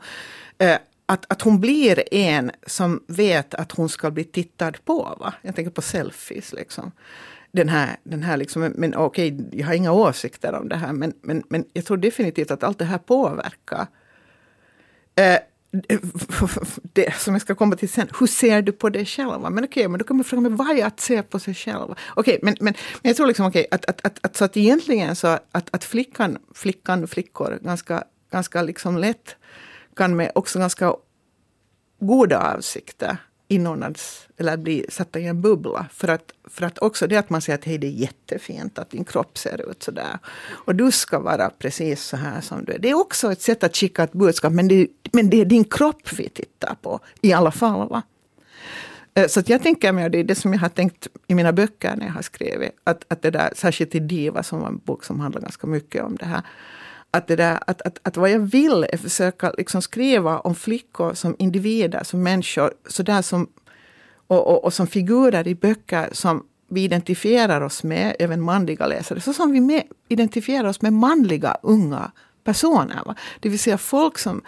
[0.58, 0.76] Eh,
[1.06, 5.16] att, att hon blir en som vet att hon ska bli tittad på.
[5.20, 5.34] Va?
[5.42, 6.52] Jag tänker på selfies.
[6.52, 6.92] Liksom.
[7.52, 10.92] Den här, den här liksom, men okej, okay, jag har inga åsikter om det här.
[10.92, 13.86] Men, men, men jag tror definitivt att allt det här påverkar.
[15.14, 15.38] Eh,
[16.82, 19.40] det som jag ska komma till sen, hur ser du på dig själv?
[19.40, 21.54] Men okej, okay, men då kan man fråga mig vad är att se på sig
[21.54, 21.78] själv?
[21.90, 24.44] Okej, okay, men, men, men jag tror liksom okej, okay, att, att, att, att, så
[24.44, 29.36] att egentligen så att, att flickan, flickan, flickor ganska, ganska liksom lätt
[29.96, 30.94] kan med också ganska
[32.00, 33.16] goda avsikter
[33.52, 35.86] inordnats eller att bli satta i en bubbla.
[35.92, 38.90] För att, för att också det att man säger att hej, det är jättefint att
[38.90, 40.18] din kropp ser ut sådär.
[40.48, 42.78] Och du ska vara precis så här som du är.
[42.78, 44.52] Det är också ett sätt att skicka ett budskap.
[44.52, 47.88] Men det, men det är din kropp vi tittar på i alla fall.
[47.88, 48.02] Va?
[49.14, 51.52] Eh, så att jag tänker mig, det är det som jag har tänkt i mina
[51.52, 54.78] böcker när jag har skrivit, att, att det där, särskilt i Diva som var en
[54.78, 56.42] bok som handlar ganska mycket om det här,
[57.14, 61.14] att, det där, att, att, att vad jag vill är försöka liksom skriva om flickor
[61.14, 63.48] som individer, som människor, sådär som,
[64.26, 69.20] och, och, och som figurer i böcker som vi identifierar oss med, även manliga läsare,
[69.20, 72.12] så som vi med, identifierar oss med manliga unga
[72.44, 73.02] personer.
[73.06, 73.14] Va?
[73.40, 74.42] Det vill säga folk som,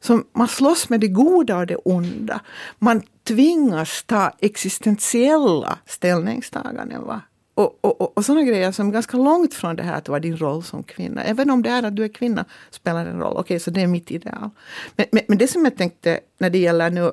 [0.00, 2.40] som man slåss med det goda och det onda.
[2.78, 7.04] Man tvingas ta existentiella ställningstaganden.
[7.04, 7.20] Va?
[7.54, 10.20] Och, och, och, och sådana grejer som är ganska långt från det här att vara
[10.20, 11.22] din roll som kvinna.
[11.22, 13.32] Även om det är att du är kvinna spelar en roll.
[13.32, 14.50] Okej, okay, så det är mitt ideal.
[14.96, 17.12] Men, men, men, det som jag tänkte när det gäller nu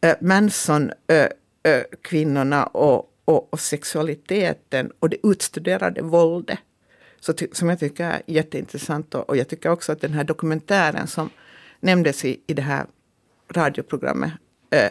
[0.00, 6.58] äh, Manson, äh, äh, kvinnorna och, och, och, sexualiteten och det utstuderade våldet.
[7.20, 9.14] Så som jag tycker är jätteintressant.
[9.14, 11.30] Och, och jag tycker också att den här dokumentären som
[11.80, 12.86] nämndes i, i det här
[13.52, 14.32] radioprogrammet
[14.70, 14.90] äh,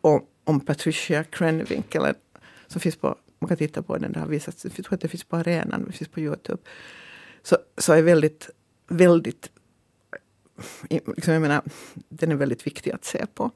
[0.00, 2.14] om, om Patricia Krenwinkel
[2.66, 5.08] som finns på man kan titta på den, det har visats, jag tror att det
[5.08, 6.62] finns på arenan, det finns på Youtube.
[7.42, 8.50] Så, så är väldigt,
[8.88, 9.50] väldigt,
[10.88, 11.62] liksom jag menar,
[12.08, 13.50] den är väldigt viktig att se på.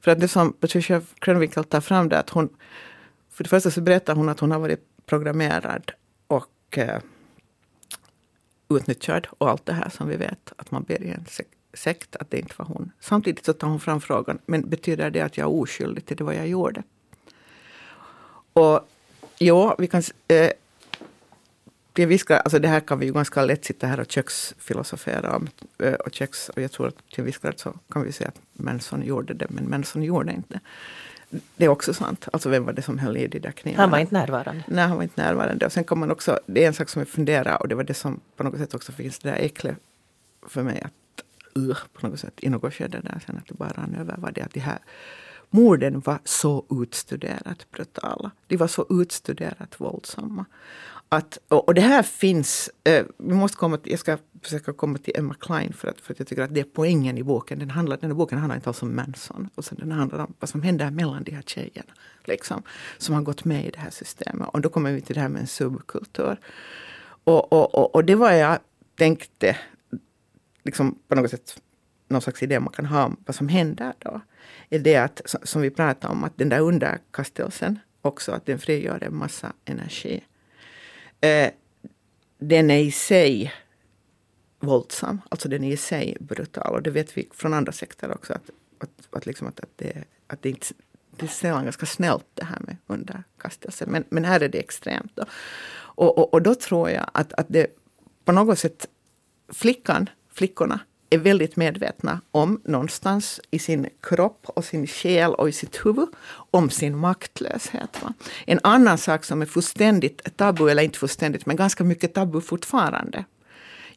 [0.00, 2.48] För att det som Patricia Krenwinkel tar fram det att hon,
[3.30, 5.92] för det första så berättar hon att hon har varit programmerad
[6.26, 7.00] och eh,
[8.70, 11.24] utnyttjad och allt det här som vi vet att man ber i en
[11.74, 12.92] sekt, att det inte var hon.
[13.00, 16.24] Samtidigt så tar hon fram frågan, men betyder det att jag är oskyldig till det
[16.24, 16.82] vad jag gjorde?
[18.52, 18.88] Och
[19.42, 20.02] Ja, vi kan...
[20.28, 20.50] Eh,
[21.94, 25.48] vi ska, alltså det här kan vi ju ganska lätt sitta här och köksfilosofera om.
[25.78, 28.40] Eh, och, köks, och jag tror att till viss grad så kan vi säga att
[28.52, 30.60] Manson gjorde det, men Manson gjorde inte.
[31.56, 32.28] Det är också sant.
[32.32, 33.82] Alltså vem var det som höll i de där knivarna?
[33.82, 34.62] Han var inte närvarande.
[34.66, 35.66] Nej, han var inte närvarande.
[35.66, 37.84] Och sen kan man också, det är en sak som jag funderar och det var
[37.84, 39.76] det som på något sätt också finns det där äcklet
[40.48, 41.24] för mig att
[41.58, 44.30] uh, på något sätt i något skede där sen att det bara rann över var
[44.32, 44.78] det att de här
[45.50, 48.30] morden var så utstuderat brutala.
[48.46, 50.44] De var så utstuderat våldsamma.
[51.12, 55.12] Att, och, det här finns, eh, vi måste komma till, jag ska försöka komma till
[55.16, 57.58] Emma Klein för att, för att jag tycker att det är poängen i boken.
[57.58, 59.48] Den, handlar, den här boken handlar inte alls om Manson.
[59.54, 61.92] Och sen den handlar om vad som händer mellan de här tjejerna.
[62.24, 62.62] Liksom,
[62.98, 64.48] som har gått med i det här systemet.
[64.48, 66.36] Och då kommer vi till det här med en subkultur.
[67.24, 68.58] Och, och, och, och det var jag
[68.96, 69.56] tänkte,
[70.64, 71.60] liksom på något sätt
[72.10, 74.20] någon slags idé man kan ha om vad som händer då,
[74.70, 79.04] är det att, som vi pratade om, att den där underkastelsen också, att den frigör
[79.04, 80.24] en massa energi.
[81.20, 81.50] Eh,
[82.38, 83.52] den är i sig
[84.60, 86.74] våldsam, alltså den är i sig brutal.
[86.74, 90.04] Och det vet vi från andra sekter också, att, att, att, liksom att, att, det,
[90.26, 90.66] att det, inte,
[91.16, 93.86] det är sällan ganska snällt det här med underkastelse.
[93.86, 95.16] Men, men här är det extremt.
[95.16, 95.24] Då.
[95.72, 97.66] Och, och, och då tror jag att, att det
[98.24, 98.86] på något sätt,
[99.48, 105.52] flickan, flickorna, är väldigt medvetna om någonstans i sin kropp och sin själ och i
[105.52, 106.08] sitt huvud
[106.50, 108.02] om sin maktlöshet.
[108.02, 108.14] Va?
[108.46, 113.24] En annan sak som är fullständigt tabu, eller inte fullständigt, men ganska mycket tabu fortfarande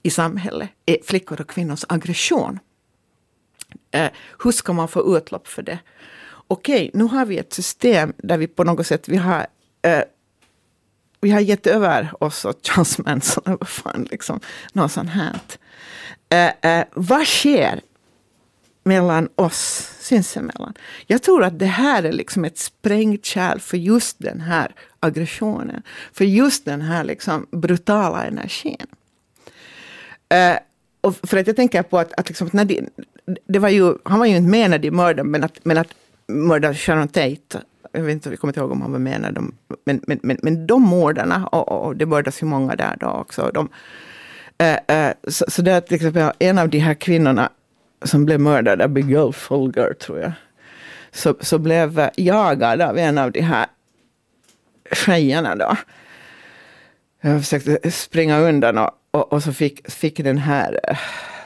[0.01, 2.59] i samhället är flickor och kvinnors aggression.
[3.91, 4.11] Eh,
[4.43, 5.79] hur ska man få utlopp för det?
[6.47, 9.47] Okej, nu har vi ett system där vi på något sätt vi har
[9.81, 10.01] eh,
[11.23, 14.39] vi har gett över oss åt Charles Manson, vad fan, liksom,
[14.73, 15.39] något sånt här.
[16.29, 17.81] Eh, eh, vad sker
[18.83, 20.73] mellan oss sinsemellan?
[21.07, 25.81] Jag tror att det här är liksom ett sprängt kärl för just den här aggressionen.
[26.13, 28.87] För just den här liksom brutala energin.
[30.29, 30.57] Eh,
[31.01, 32.89] och för att jag tänker på att, att, liksom, när de,
[33.45, 35.93] det var ju, han var ju inte med när de mördade, men att, men att
[36.27, 37.61] mörda Sharon Tate
[37.93, 39.53] jag vet inte, vi kommer inte ihåg om han var med när de,
[39.85, 43.51] men, men, men, men de mordarna, och, och det mördas ju många där då också,
[43.53, 43.69] de,
[44.57, 47.49] Eh, eh, så, så det är till exempel en av de här kvinnorna
[48.03, 50.31] som blev mördad, Abigail Folger tror jag,
[51.11, 53.65] så, så blev eh, jagad av en av de här
[54.91, 55.77] tjejerna då.
[57.21, 60.97] Jag försökte springa undan och, och, och så fick, fick den här eh,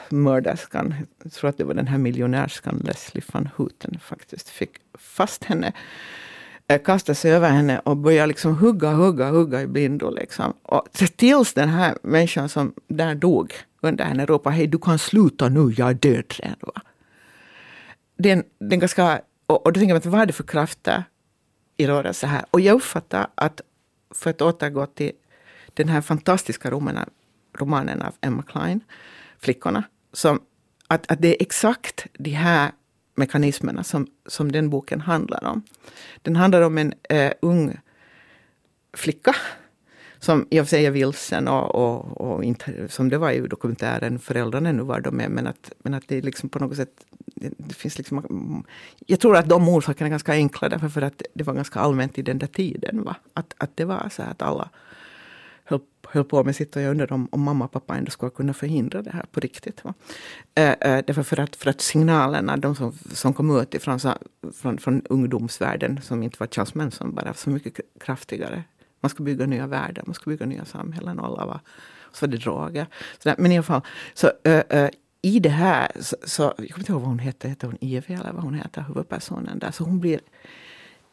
[0.08, 5.44] mörderskan, jag tror att det var den här miljonärskan Leslie van Houten faktiskt, fick fast
[5.44, 5.72] henne.
[6.70, 10.10] Eh, kastar sig över henne och börjar liksom hugga, hugga, hugga i blindo.
[10.10, 10.54] Liksom.
[10.62, 15.48] Och tills den här människan som där dog under henne ropade hej du kan sluta
[15.48, 16.72] nu, jag är död redan.
[18.18, 21.04] Den, den ganska, och, och då tänker man, vad är det för krafter
[21.76, 22.44] i rörelse här?
[22.50, 23.60] Och jag uppfattar att,
[24.14, 25.12] för att återgå till
[25.74, 27.10] den här fantastiska romanen,
[27.58, 28.80] romanen av Emma Klein,
[29.38, 30.40] Flickorna, som,
[30.86, 32.70] att, att det är exakt de här
[33.18, 35.62] mekanismerna som, som den boken handlar om.
[36.22, 37.76] Den handlar om en eh, ung
[38.92, 39.36] flicka
[40.18, 43.40] som i och för sig är vilsen och, och, och, inte, som det var i
[43.40, 47.04] dokumentären, föräldrarna nu var de med, men att, men att det liksom på något sätt,
[47.34, 48.64] det finns liksom,
[49.06, 52.22] jag tror att de orsakerna är ganska enkla därför att det var ganska allmänt i
[52.22, 53.02] den där tiden.
[53.04, 53.16] Va?
[53.34, 54.70] Att, att det var så att alla
[55.68, 58.30] höll, höll på med sitt och jag undrar om, om mamma och pappa ändå skulle
[58.30, 59.84] kunna förhindra det här på riktigt.
[59.84, 59.94] Va?
[60.54, 64.00] Eh, eh äh, därför för att, för att signalerna, de som, som kom ut ifrån,
[64.54, 68.64] från, från ungdomsvärlden, som inte var Charles Manson, bara så mycket kraftigare.
[69.00, 71.60] Man ska bygga nya världar, man ska bygga nya samhällen och alla var,
[72.12, 72.86] så var det droger.
[73.18, 73.82] Så där, men i alla fall,
[74.14, 74.90] så, eh, eh
[75.22, 78.14] i det här, så, så, jag kommer inte ihåg vad hon heter, heter hon Evie?
[78.14, 79.70] eller vad hon heter, huvudpersonen där.
[79.70, 80.20] Så hon blir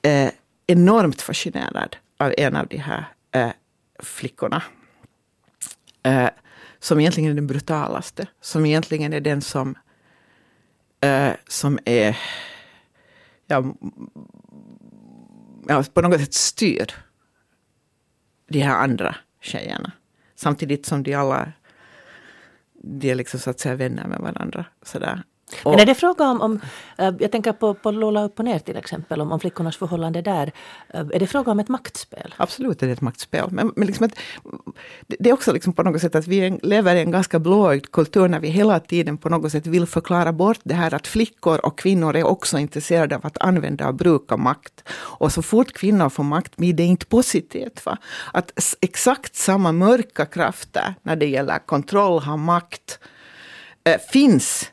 [0.01, 0.31] eh,
[0.67, 3.51] enormt fascinerad av en av de här eh,
[3.99, 4.63] flickorna.
[6.03, 6.29] Eh,
[6.79, 8.27] som egentligen är den brutalaste.
[8.41, 9.75] Som egentligen är den som,
[11.01, 12.17] eh, som är
[13.47, 13.75] ja,
[15.67, 16.91] ja, på något sätt styr
[18.47, 19.91] de här andra tjejerna.
[20.35, 21.51] Samtidigt som de alla
[22.73, 24.65] de är liksom så att säga vänner med varandra.
[24.81, 25.23] Sådär.
[25.63, 26.59] Och, Men är det fråga om, om
[26.97, 30.21] eh, jag tänker på, på Lola upp och ner till exempel, om, om flickornas förhållande
[30.21, 30.51] där.
[30.93, 32.33] Eh, är det fråga om ett maktspel?
[32.37, 33.47] Absolut är det ett maktspel.
[33.51, 34.19] Men, men liksom ett,
[35.07, 38.27] det är också liksom på något sätt att vi lever i en ganska blåögd kultur
[38.27, 41.79] när vi hela tiden på något sätt vill förklara bort det här att flickor och
[41.79, 44.83] kvinnor är också intresserade av att använda och bruka makt.
[44.93, 47.85] Och så fort kvinnor får makt blir det inte positivt.
[47.85, 47.97] Va?
[48.33, 52.99] Att exakt samma mörka krafter när det gäller kontroll, ha makt,
[53.83, 54.71] äh, finns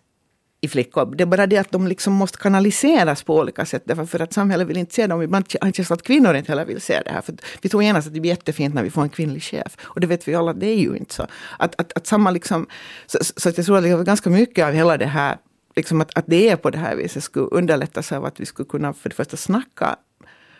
[0.64, 1.14] i flickor.
[1.16, 3.82] Det är bara det att de liksom måste kanaliseras på olika sätt.
[3.84, 5.22] Därför för att samhället vill inte se dem.
[5.22, 7.20] Ibland känns det att kvinnor inte heller vill se det här.
[7.20, 9.76] För vi tror genast att det blir jättefint när vi får en kvinnlig chef.
[9.82, 11.26] Och det vet vi alla, det är ju inte så.
[11.58, 12.66] Att, att, att samma liksom,
[13.06, 15.36] så, så att jag tror att det är ganska mycket av hela det här,
[15.76, 18.68] liksom att, att det är på det här viset skulle underlättas av att vi skulle
[18.68, 19.96] kunna för det första snacka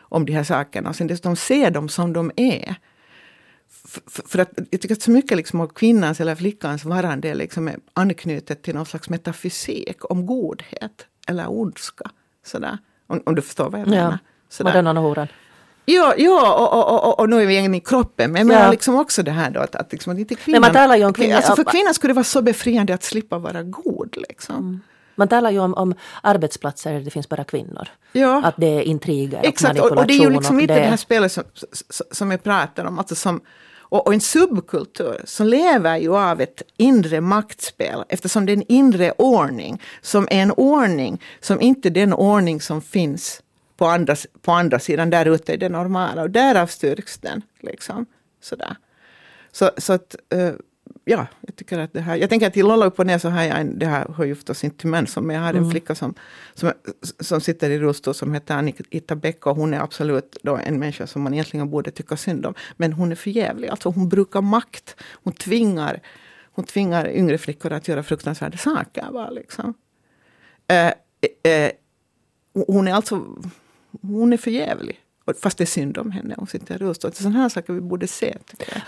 [0.00, 2.76] om de här sakerna och sen dessutom se dem som de är
[3.84, 7.68] för, för, att jag tycker att så mycket liksom av kvinnans eller flickans varande liksom
[7.68, 12.10] är anknutet till någon slags metafysik om godhet eller ondska.
[12.46, 12.78] Sådär.
[13.06, 14.18] Om, om du förstår vad jag menar.
[14.58, 15.28] Ja, Madonnan och horan.
[15.84, 18.32] Ja, ja och, och, och, och nu är vi igen i kroppen.
[18.32, 20.60] Men jag menar liksom också det här då att, att, liksom, att inte kvinnan...
[20.60, 23.02] Men man talar ju om kvinnor, alltså för kvinnan skulle det vara så befriande att
[23.02, 24.16] slippa vara god.
[24.28, 24.56] Liksom.
[24.56, 24.80] Mm.
[25.14, 27.88] Man talar ju om, om, arbetsplatser där det finns bara kvinnor.
[28.12, 28.42] Ja.
[28.44, 29.98] Att det är intriger Exakt, och manipulation.
[29.98, 30.80] Och, det är ju liksom inte det...
[30.80, 31.44] det här spelet som,
[32.10, 32.98] som jag pratar om.
[32.98, 33.40] Alltså som,
[33.92, 38.72] och, och, en subkultur som lever ju av ett inre maktspel eftersom det är en
[38.72, 43.42] inre ordning som är en ordning som inte är den ordning som finns
[43.76, 46.22] på andra, på andra sidan där ute i det normala.
[46.22, 47.42] Och därav styrks den.
[47.60, 48.06] Liksom.
[48.40, 48.76] Sådär.
[49.52, 50.52] Så, så att, uh,
[51.04, 53.28] ja, jag tycker att det här, jag tänker att i Lolla upp och ner så
[53.28, 55.56] har jag en, det här hör ju förstås inte till män, men jag har en
[55.56, 55.70] mm.
[55.70, 56.14] flicka som,
[56.54, 56.72] som,
[57.20, 61.06] som sitter i rullstol som heter Anita Bäck och hon är absolut då en människa
[61.06, 62.54] som man egentligen borde tycka synd om.
[62.76, 64.96] Men hon är förjävlig, alltså hon brukar makt.
[65.24, 66.00] Hon tvingar,
[66.52, 69.08] hon tvingar yngre flickor att göra fruktansvärda saker.
[69.12, 69.74] Va, liksom.
[70.68, 70.86] Eh,
[71.52, 71.72] eh,
[72.66, 73.26] hon är alltså
[74.02, 75.01] hon är förjävlig.
[75.34, 77.12] Fast det är synd om henne, hon sitter i rullstol.
[77.12, 78.36] Sådana här saker vi borde se.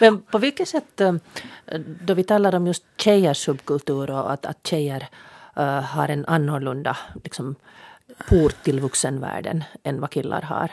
[0.01, 1.15] Men på vilket sätt, eh,
[2.05, 5.09] då vi talar om just tjejers subkultur och att, att tjejer
[5.59, 7.55] uh, har en annorlunda liksom,
[8.29, 10.71] port till vuxenvärlden än vad killar har.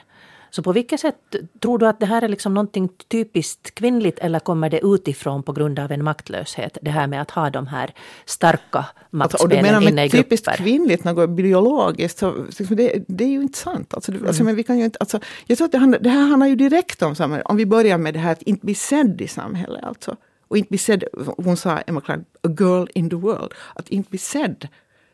[0.52, 1.16] Så på vilket sätt
[1.60, 5.54] tror du att det här är liksom någonting typiskt kvinnligt eller kommer det utifrån på
[5.54, 6.78] grund av en maktlöshet?
[6.82, 7.94] Det här med att ha de här
[8.26, 10.24] starka maktspelen alltså, inne i grupper.
[10.24, 12.34] Typiskt kvinnligt, något biologiskt, så,
[12.70, 13.94] det, det är ju inte sant.
[13.94, 14.28] Alltså, mm.
[14.28, 16.48] alltså, men vi kan ju inte, alltså, jag tror att det, handlar, det här handlar
[16.48, 17.48] ju direkt om samhället.
[17.48, 19.84] Om vi börjar med det här att inte bli sedd i samhället.
[19.84, 20.16] Alltså.
[20.48, 21.04] Och inte bli sedd,
[21.38, 23.54] hon sa, Emma Klein, a girl in the world.
[23.76, 24.68] Att inte bli sedd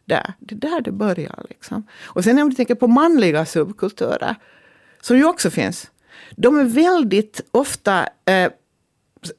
[0.06, 0.34] där.
[0.40, 1.46] Det är där det börjar.
[1.50, 1.88] Liksom.
[2.04, 4.36] Och sen om du tänker på manliga subkulturer
[5.02, 5.92] som ju också finns.
[6.32, 8.52] De är väldigt ofta, eh,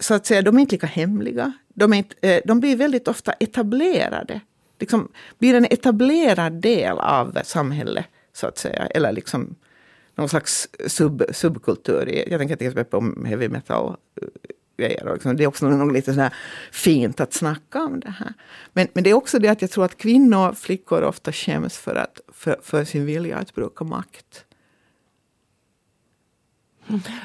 [0.00, 1.52] så att säga, de är inte lika hemliga.
[1.74, 4.40] De, är inte, eh, de blir väldigt ofta etablerade
[4.78, 8.86] liksom blir en etablerad del av samhället, så att säga.
[8.86, 9.54] Eller liksom
[10.14, 12.28] någon slags sub, subkultur.
[12.30, 13.96] Jag tänker till exempel på heavy metal.
[14.76, 15.36] Eh, liksom.
[15.36, 16.34] Det är också något lite sådär
[16.72, 18.34] fint att snacka om det här.
[18.72, 21.78] Men, men det är också det att jag tror att kvinnor och flickor ofta skäms
[21.78, 24.44] för, att, för, för sin vilja att bruka makt.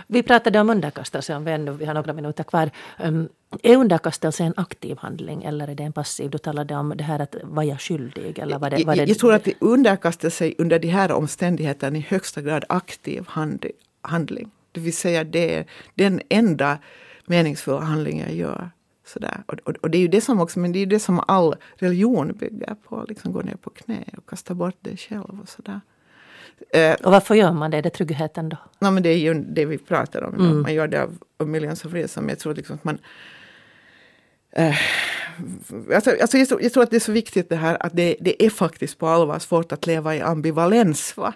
[0.07, 2.71] Vi pratade om underkastelse, om vi, ändå, vi har några minuter kvar.
[3.03, 3.29] Um,
[3.63, 6.29] är underkastelse en aktiv handling eller är det en passiv?
[6.29, 8.39] Du talade om det här att var jag skyldig?
[8.39, 9.05] Eller var det, var det...
[9.05, 13.65] Jag, tror att underkastelse under de här omständigheterna är i högsta grad aktiv hand,
[14.01, 14.51] handling.
[14.71, 16.77] Det vill säga det är den enda
[17.25, 18.69] meningsfulla handlingar jag gör.
[19.05, 19.43] Sådär.
[19.45, 21.55] Och, och, och, det är ju det som också, men det är det som all
[21.75, 23.05] religion bygger på.
[23.07, 25.81] Liksom gå ner på knä och kasta bort dig själv och sådär.
[26.73, 27.77] Eh, och varför gör man det?
[27.77, 28.57] Är det tryggheten då?
[28.79, 30.33] No, men det är ju det vi pratar om.
[30.33, 30.61] Mm.
[30.61, 32.29] Man gör det av, av Millions of Reason.
[32.29, 32.97] Jag tror liksom att man...
[34.51, 34.75] Eh,
[35.95, 38.15] alltså, alltså jag, tror, jag, tror, att det är så viktigt det här att det,
[38.19, 41.17] det är faktiskt på allvar svårt att leva i ambivalens.
[41.17, 41.33] Va?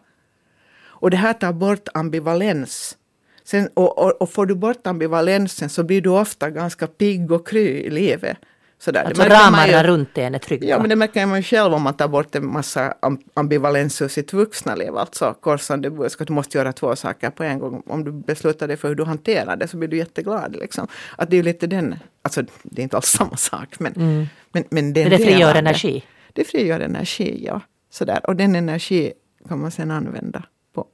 [0.99, 2.97] Och det här tar bort ambivalens.
[3.43, 7.47] Sen, och, och, och får du bort ambivalensen så blir du ofta ganska pigg och
[7.47, 8.37] kry i livet.
[8.79, 9.03] Sådär.
[9.03, 10.67] Alltså ramarna runt en är trygga?
[10.67, 12.93] Ja, men det märker man ju själv om man tar bort en massa
[13.33, 14.97] ambivalens ur sitt vuxna liv.
[14.97, 16.27] Alltså korsande budskap.
[16.27, 17.83] Du måste göra två saker på en gång.
[17.87, 20.55] Om du beslutar dig för hur du hanterar det så blir du jätteglad.
[20.55, 20.87] Liksom.
[21.15, 23.79] Att det är lite den, alltså det är inte alls samma sak.
[23.79, 24.27] Men, mm.
[24.51, 26.03] men, men, den men det frigör energi?
[26.33, 27.61] Det frigör energi, ja.
[27.89, 28.21] Sådär.
[28.23, 29.13] Och den energi
[29.47, 30.85] kan man sedan använda på,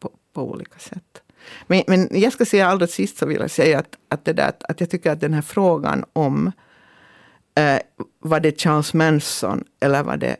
[0.00, 1.22] på, på olika sätt.
[1.66, 4.52] Men, men jag ska säga allra sist så vill jag säga att, att, det där,
[4.60, 6.52] att jag tycker att den här frågan om
[7.60, 7.80] eh,
[8.20, 10.36] var det Charles Manson eller var det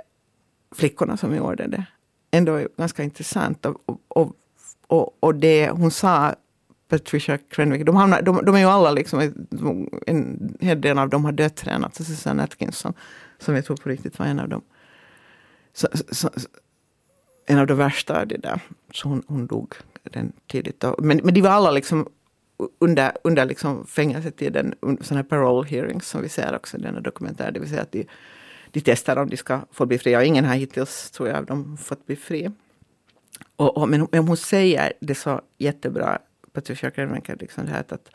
[0.75, 1.87] flickorna som gjorde det?
[2.31, 3.67] Ändå är ganska intressant.
[3.67, 3.77] Och,
[4.09, 4.33] och,
[4.87, 6.35] och, och det hon sa,
[6.89, 9.21] Patricia Krenwick, de, hamnar, de, de är ju alla liksom,
[10.07, 11.97] en hel del av dem har dödtränats.
[11.97, 12.95] Susanne Atkinson,
[13.39, 14.63] som jag tror på riktigt var en av dem.
[15.73, 16.31] Så, så,
[17.47, 18.61] en av de värsta av det där.
[18.93, 20.85] Så hon, hon dog den tidigt.
[20.99, 22.09] Men, men de var alla liksom
[22.79, 27.53] under, under liksom fängelsetiden, sådana här parole hearings som vi ser också i denna dokumentär.
[27.53, 28.07] Det vill säga att de,
[28.71, 30.19] de testar om de ska få bli fria.
[30.19, 32.51] Och ingen har hittills, tror jag, av dem fått bli fri.
[33.57, 36.19] Och, och, men, men hon säger det så jättebra,
[36.53, 38.09] Patricia Krenwenker, liksom det här att,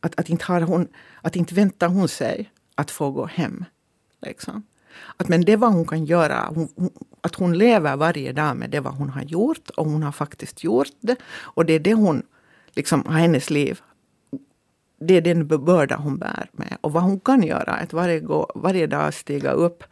[0.00, 0.88] att, att, inte har hon,
[1.22, 3.64] att inte väntar hon sig att få gå hem.
[4.22, 4.62] Liksom.
[5.16, 6.90] Att men det vad hon kan göra, hon, hon,
[7.20, 10.64] att hon lever varje dag med det vad hon har gjort och hon har faktiskt
[10.64, 11.16] gjort det.
[11.32, 12.22] Och det är det hon,
[12.74, 13.80] liksom hennes liv,
[15.00, 16.76] det är den börda hon bär med.
[16.80, 19.84] Och vad hon kan göra är att varje, gå, varje dag stiga upp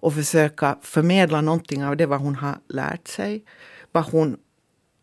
[0.00, 3.44] och försöka förmedla någonting av det vad hon har lärt sig.
[3.92, 4.36] Vad hon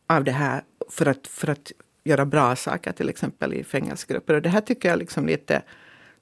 [0.08, 1.72] av det här för att, för att
[2.04, 4.34] göra bra saker till exempel i fängelsegrupper.
[4.34, 5.62] Och det här tycker jag liksom lite,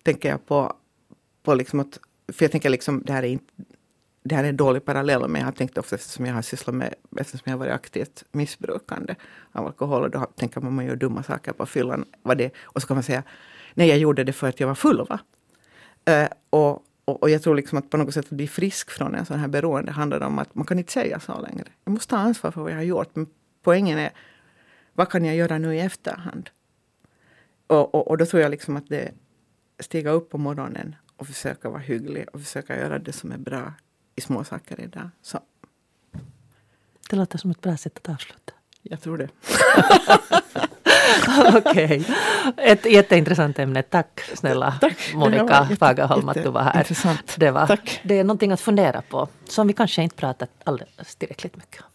[0.04, 0.74] tänker jag på,
[1.44, 2.00] på liksom att
[2.34, 3.54] för jag tänker liksom, det här är inte
[4.28, 6.76] det här är en dålig parallell, men jag har tänkt ofta eftersom jag har sysslat
[6.76, 9.16] med, eftersom jag har varit aktivt missbrukande
[9.52, 12.06] av alkohol, och då tänker man att man gör dumma saker på fyllan.
[12.24, 13.24] Vad det, och så kan man säga,
[13.74, 15.08] nej jag gjorde det för att jag var full.
[15.10, 15.20] Va?
[16.06, 19.16] Eh, och, och, och, jag tror liksom att på något sätt att bli frisk från
[19.16, 21.66] en sån här beroende handlar om att man kan inte säga så längre.
[21.84, 23.16] Jag måste ta ansvar för vad jag har gjort.
[23.16, 23.28] Men
[23.64, 24.12] poängen är,
[24.94, 26.50] vad kan jag göra nu i efterhand?
[27.68, 29.12] Och, och, och då tror jag liksom att det
[29.80, 33.74] stiga upp på morgonen och försöka vara hygglig och försöka göra det som är bra
[34.16, 35.10] i små saker idag.
[35.22, 35.40] Så.
[37.10, 38.54] Det låter som ett bra sätt att avsluta.
[38.82, 39.30] Jag tror det.
[41.58, 41.86] Okej.
[41.86, 42.04] Okay.
[42.58, 43.84] Ett jätteintressant ämne.
[43.84, 45.14] Tack snälla Tack.
[45.14, 46.88] Monica Fagerholm att du var här.
[47.40, 48.00] Det, var, Tack.
[48.04, 51.95] det är någonting att fundera på som vi kanske inte pratat alldeles tillräckligt mycket om.